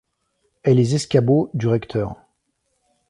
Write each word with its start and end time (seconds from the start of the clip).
Et 0.63 0.73
les 0.73 0.95
escabeaux 0.95 1.51
du 1.53 1.67
recteur! 1.67 2.15